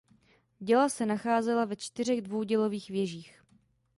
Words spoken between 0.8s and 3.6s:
se nacházela ve čtyřech dvoudělových věžích.